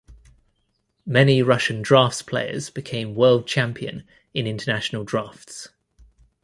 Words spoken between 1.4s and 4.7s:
Russian draughts players became world champion in